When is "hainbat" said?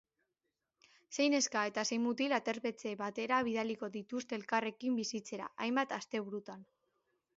5.67-5.95